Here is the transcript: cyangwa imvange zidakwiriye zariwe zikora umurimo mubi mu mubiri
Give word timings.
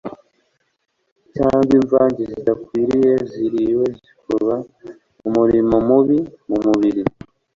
cyangwa 1.33 1.71
imvange 1.79 2.21
zidakwiriye 2.31 3.11
zariwe 3.31 3.85
zikora 4.03 4.55
umurimo 5.27 5.75
mubi 5.87 6.17
mu 6.49 6.57
mubiri 6.65 7.03